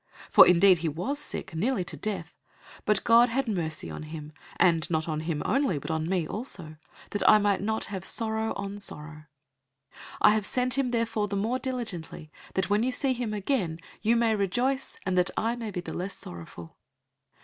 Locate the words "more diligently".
11.35-12.31